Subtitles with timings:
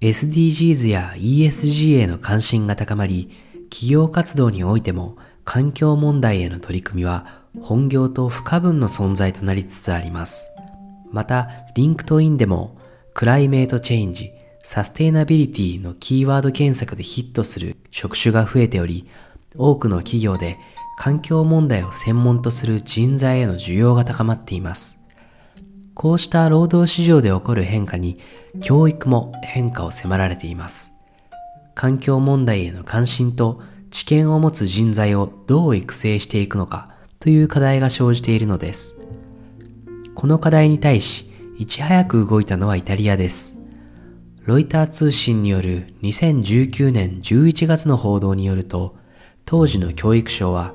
[0.00, 3.28] SDGs や ESG への関心が高まり、
[3.68, 10.50] 企業活動においても環境問題への取り組みは本業と不可分の存在となりつつあります。
[11.12, 12.78] また、 LinkedIn でも
[13.12, 19.06] Climate Change、Sustainability のキーワード検索でヒットする職種が増えており、
[19.54, 20.56] 多くの企業で
[20.96, 24.99] 環境問題を専門とする人材への需要が高まっています。
[26.00, 28.18] こうした労働市場で起こる変化に
[28.62, 30.94] 教育も変化を迫られています。
[31.74, 38.96] 環境問題への関心と知見を持つ人材をどう育成していくのかという課題が生じているのです。
[40.14, 43.58] この課題に対し、いち早く動いたのはイタリアです。
[44.46, 48.96] ロイター通信による2019年11月の報道によると、
[49.44, 50.74] 当時の教育省は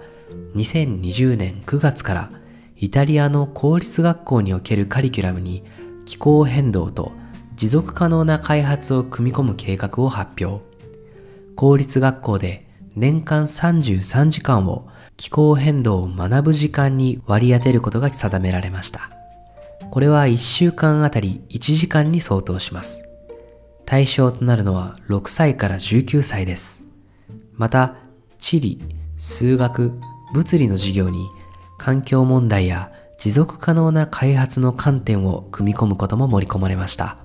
[0.53, 2.44] 2020年9月から
[2.77, 5.63] イタリアの公立学校におけるカリキュラムに
[6.05, 7.13] 気候変動と
[7.55, 10.63] 持続可能な開発を組み込む計画を発表。
[11.55, 19.09] 公立学校で年間33時間を気候変動を学ぶ時間に割り当てることが定められました。
[19.89, 23.09] これは1週間あたり1時間に相当します。
[23.85, 26.83] 対象となるのは6歳から19歳です。
[27.53, 27.95] また、
[28.39, 28.81] 地理、
[29.15, 29.93] 数学、
[30.33, 31.29] 物理の授業に
[31.77, 37.17] 環境問題や持続可能な開発の観点を組み込むことも盛り込まれました。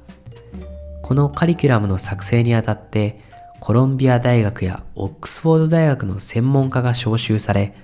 [1.03, 3.21] このカリキュラムの作成にあたって
[3.59, 7.75] コロンビア大学やオックスフォード大学の専門家が招集され、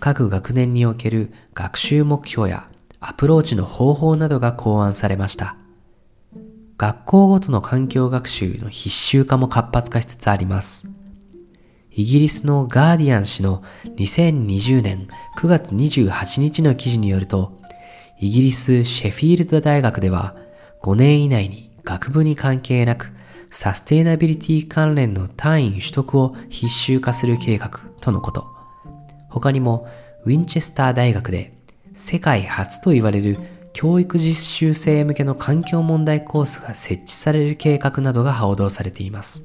[0.00, 2.68] 各学年における学習目標や
[3.00, 5.56] アプローチの方法などが考案されました。
[6.78, 10.88] 学校ごとの環境学習の必修化も活発化しつつあります。
[11.98, 13.60] イギリスのガーディアン氏の
[13.96, 17.58] 2020年9月28日の記事によると、
[18.20, 20.36] イギリスシェフィールド大学では
[20.80, 23.10] 5年以内に学部に関係なく
[23.50, 28.46] サステイナビリティ関連の単位取得を必修化する計画とのこと。
[29.28, 29.88] 他にも、
[30.24, 31.52] ウィンチェスター大学で
[31.94, 33.40] 世界初と言われる
[33.72, 39.42] 教育実習生向けの環境問題コースが設置される計画などが報道されています。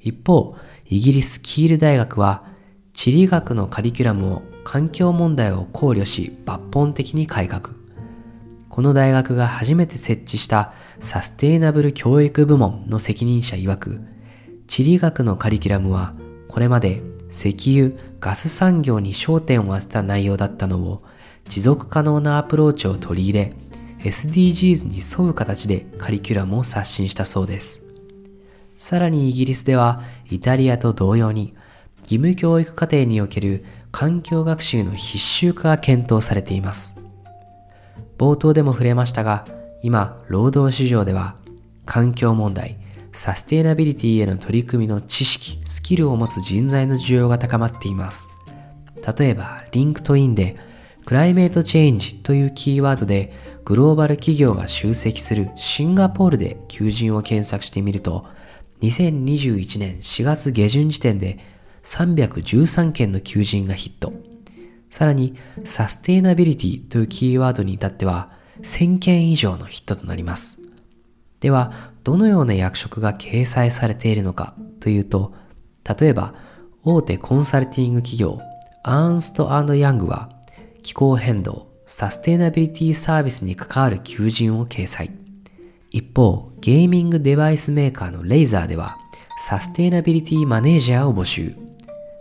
[0.00, 0.56] 一方、
[0.92, 2.42] イギリスキール大学は
[2.92, 7.70] 地理学のカリキュラムを環境問題を考慮し抜本的に改革。
[8.68, 14.00] この大学が初めて設置したサステイナブル教育部門の責任者曰く、
[14.66, 16.14] 地理学のカリキュラムは
[16.48, 21.04] これまで石油、ガス産業に焦点を当てた内容だったのを
[21.48, 23.54] 持続可能なアプローチを取り入れ
[24.00, 27.89] SDGs に沿う形でカリキュラムを刷新したそうです。
[28.80, 31.52] さらにイギリスではイタリアと同様に
[31.98, 36.98] 義務教育課程における環境学習の必修化が検討されています。
[38.16, 39.44] 冒頭でも触れましたが、
[39.82, 41.36] 今、労働市場では
[41.84, 42.78] 環境問題、
[43.12, 48.30] サステイナビリティへの取り組みの知識、スキルを持つ人材の需要が高まっています。
[49.18, 50.56] 例えば、 LinkedIn で
[51.04, 58.24] climate change というキーワードでグローバル企業が集積するシンガポールで求人を検索してみると、
[58.82, 61.38] 2021年4月下旬時点で
[61.82, 64.12] 313件の求人がヒット。
[64.88, 68.30] さらに、サステイナビリティというキーワードに至っては、
[68.62, 70.60] 1000件以上のヒットとなります。
[71.40, 75.32] では、どのような役職が掲載されているのかというと、
[75.98, 76.34] 例えば、
[76.82, 78.38] 大手コンサルティング企業、
[78.82, 80.30] アーンストヤングは、
[80.82, 85.10] 気候変動、サステイナビリティサービスに関わる求人を掲載。
[85.92, 88.96] 一方、ゲーミングデバイスメーカーのレイザーでは、
[89.36, 91.56] サステイナビリティマネージャーを募集。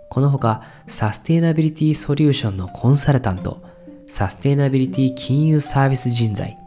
[0.10, 3.62] このほか、サステイナビリティソリューションのコンサルタント、
[4.08, 6.58] サステイナビリティ金融サービス人材、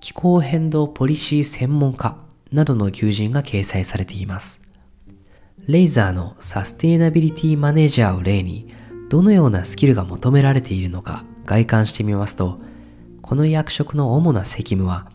[0.00, 2.16] 気候変動ポリシー専門家
[2.50, 4.62] などの求人が掲載されています。
[5.66, 8.66] レイザーのサステイナビリティマネージャーを例に、
[9.10, 12.60] どのようなスキルが求められているのか外観してみますと、
[13.20, 15.10] この役職の主な責務は、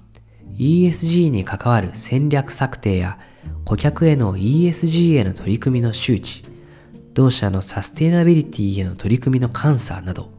[0.58, 3.20] ESG に関わる戦略策定や
[3.66, 6.44] 顧客への ESG への取り組みの周知、
[7.14, 10.32] 同社のサステナビリティへの取り組みの監査など、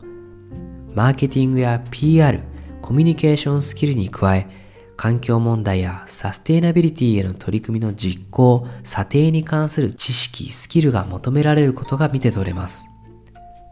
[0.94, 2.40] マーケティングや PR、
[2.80, 4.48] コミュニケーションスキルに加え、
[4.96, 12.88] 環境問題やサステナビリティへの取り組みの実行、査定に関する知識、スキルが求められることが見て取れます。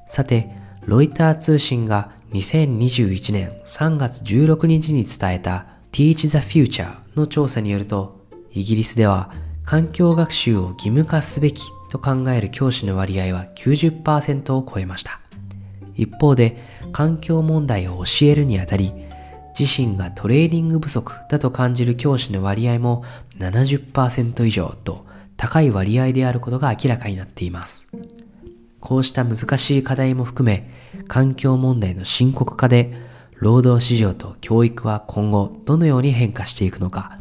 [0.06, 0.50] さて、
[0.84, 8.18] ロイター通信が2021年3月16日に伝えた Teach the Future の調査によると、
[8.50, 9.30] イギリスでは
[9.64, 15.20] 環境学習を義務化すべきと考える教師の割合は90%を超えました。
[15.94, 16.56] 一方で
[16.90, 18.92] 環境問題を教えるにあたり、
[19.56, 23.04] 自身がトレーニング不足だと感じる教師の割合も
[23.38, 25.06] 70%以上と
[25.36, 27.92] 高い割合であることが明らかになっています。
[28.80, 30.68] こうした難しい課題も含め、
[31.06, 37.18] 環境問題の深刻化で、労働市場と教育は今後どのように変化していくのか、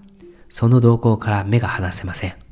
[0.50, 2.43] その動向から目が離せません。